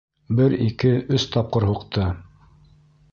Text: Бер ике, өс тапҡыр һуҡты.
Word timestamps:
Бер 0.37 0.55
ике, 0.67 0.93
өс 1.17 1.27
тапҡыр 1.35 1.67
һуҡты. 1.73 2.07